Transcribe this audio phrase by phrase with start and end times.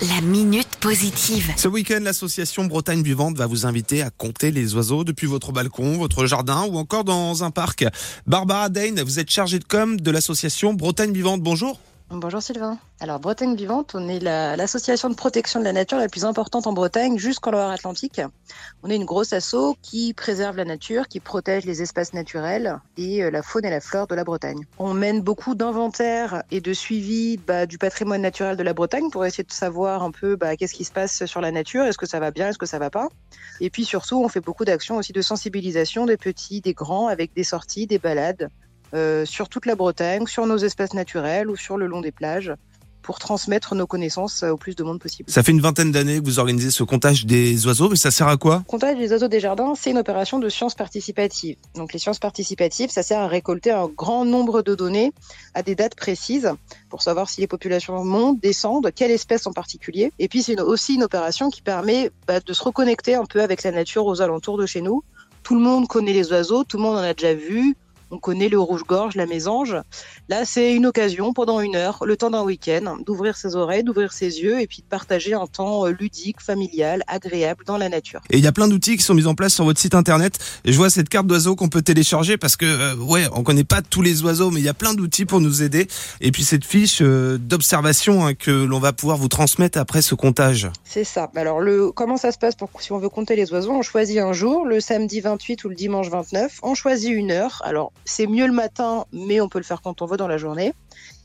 [0.00, 1.52] La minute positive.
[1.56, 5.98] Ce week-end, l'association Bretagne Vivante va vous inviter à compter les oiseaux depuis votre balcon,
[5.98, 7.84] votre jardin ou encore dans un parc.
[8.24, 11.42] Barbara Dane, vous êtes chargée de com de l'association Bretagne Vivante.
[11.42, 11.80] Bonjour.
[12.10, 12.78] Bonjour Sylvain.
[13.00, 16.66] Alors Bretagne Vivante, on est la- l'association de protection de la nature la plus importante
[16.66, 18.22] en Bretagne jusqu'en Loire-Atlantique.
[18.82, 23.22] On est une grosse asso qui préserve la nature, qui protège les espaces naturels et
[23.22, 24.64] euh, la faune et la flore de la Bretagne.
[24.78, 29.26] On mène beaucoup d'inventaires et de suivi bah, du patrimoine naturel de la Bretagne pour
[29.26, 32.06] essayer de savoir un peu bah, qu'est-ce qui se passe sur la nature, est-ce que
[32.06, 33.08] ça va bien, est-ce que ça va pas.
[33.60, 37.34] Et puis surtout, on fait beaucoup d'actions aussi de sensibilisation des petits, des grands, avec
[37.34, 38.48] des sorties, des balades
[38.94, 42.52] euh, sur toute la Bretagne, sur nos espaces naturels ou sur le long des plages,
[43.08, 45.30] pour transmettre nos connaissances euh, au plus de monde possible.
[45.30, 48.28] Ça fait une vingtaine d'années que vous organisez ce comptage des oiseaux, mais ça sert
[48.28, 48.62] à quoi?
[48.66, 51.56] Comptage des oiseaux des jardins, c'est une opération de sciences participatives.
[51.74, 55.14] Donc les sciences participatives, ça sert à récolter un grand nombre de données
[55.54, 56.52] à des dates précises
[56.90, 60.12] pour savoir si les populations montent, descendent, quelle espèce en particulier.
[60.18, 63.62] Et puis c'est aussi une opération qui permet bah, de se reconnecter un peu avec
[63.62, 65.02] la nature aux alentours de chez nous.
[65.44, 67.74] Tout le monde connaît les oiseaux, tout le monde en a déjà vu.
[68.10, 69.76] On connaît le rouge-gorge, la mésange.
[70.28, 74.12] Là, c'est une occasion pendant une heure, le temps d'un week-end, d'ouvrir ses oreilles, d'ouvrir
[74.12, 78.20] ses yeux et puis de partager un temps euh, ludique, familial, agréable dans la nature.
[78.30, 80.38] Et il y a plein d'outils qui sont mis en place sur votre site internet.
[80.64, 83.64] Et je vois cette carte d'oiseaux qu'on peut télécharger parce que, euh, ouais, on connaît
[83.64, 85.86] pas tous les oiseaux, mais il y a plein d'outils pour nous aider.
[86.20, 90.14] Et puis cette fiche euh, d'observation hein, que l'on va pouvoir vous transmettre après ce
[90.14, 90.70] comptage.
[90.84, 91.30] C'est ça.
[91.36, 93.72] Alors, le, comment ça se passe pour si on veut compter les oiseaux?
[93.72, 96.60] On choisit un jour, le samedi 28 ou le dimanche 29.
[96.62, 97.60] On choisit une heure.
[97.64, 100.38] Alors, c'est mieux le matin, mais on peut le faire quand on veut dans la
[100.38, 100.72] journée.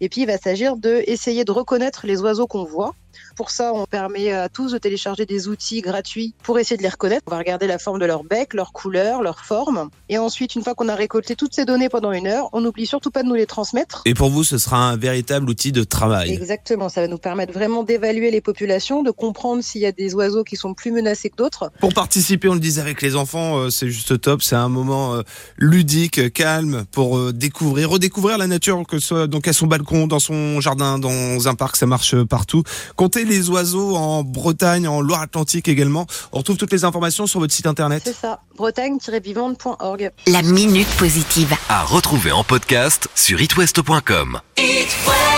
[0.00, 2.94] Et puis, il va s'agir de essayer de reconnaître les oiseaux qu'on voit.
[3.36, 6.88] Pour ça, on permet à tous de télécharger des outils gratuits pour essayer de les
[6.88, 7.22] reconnaître.
[7.26, 9.90] On va regarder la forme de leur bec, leur couleur, leur forme.
[10.08, 12.86] Et ensuite, une fois qu'on a récolté toutes ces données pendant une heure, on n'oublie
[12.86, 14.02] surtout pas de nous les transmettre.
[14.04, 16.32] Et pour vous, ce sera un véritable outil de travail.
[16.32, 20.14] Exactement, ça va nous permettre vraiment d'évaluer les populations, de comprendre s'il y a des
[20.14, 21.70] oiseaux qui sont plus menacés que d'autres.
[21.80, 24.42] Pour participer, on le disait avec les enfants, euh, c'est juste top.
[24.42, 25.22] C'est un moment euh,
[25.58, 29.85] ludique, calme, pour euh, découvrir, redécouvrir la nature, que ce soit donc à son balcon,
[30.06, 32.62] dans son jardin, dans un parc, ça marche euh, partout.
[32.96, 36.06] Comptez les oiseaux en Bretagne, en Loire-Atlantique également.
[36.32, 38.02] On retrouve toutes les informations sur votre site internet.
[38.04, 40.10] C'est ça, bretagne-vivante.org.
[40.26, 41.54] La minute positive.
[41.68, 44.40] À retrouver en podcast sur itwest.com.